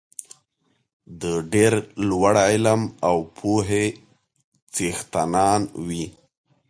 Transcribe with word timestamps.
د 1.21 1.23
ډېر 1.53 1.73
لوړ 2.09 2.35
علم 2.49 2.81
او 3.07 3.15
پوهې 3.35 3.85
څښتنان 4.73 5.61
وي. 5.87 6.05